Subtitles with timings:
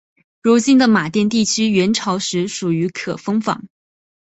[0.41, 3.67] 如今的马甸地区元朝时属于可封坊。